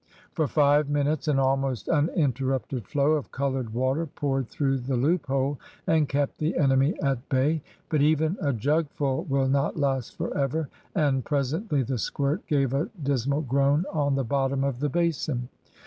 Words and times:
For 0.31 0.47
five 0.47 0.89
minutes 0.89 1.27
an 1.27 1.37
almost 1.37 1.87
uninterrupted 1.87 2.87
flow 2.87 3.11
of 3.11 3.31
coloured 3.31 3.71
water 3.71 4.07
poured 4.07 4.47
through 4.47 4.79
the 4.79 4.95
loophole 4.95 5.59
and 5.85 6.09
kept 6.09 6.39
the 6.39 6.57
enemy 6.57 6.99
at 7.03 7.29
bay. 7.29 7.61
But 7.87 8.01
even 8.01 8.35
a 8.41 8.51
jugful 8.51 9.29
will 9.29 9.47
not 9.47 9.77
last 9.77 10.15
for 10.17 10.35
ever, 10.35 10.69
and 10.95 11.23
presently 11.23 11.83
the 11.83 11.99
squirt 11.99 12.47
gave 12.47 12.73
a 12.73 12.89
dismal 13.03 13.41
groan 13.41 13.85
on 13.93 14.15
the 14.15 14.23
bottom 14.23 14.63
of 14.63 14.79
the 14.79 14.89
basin. 14.89 15.49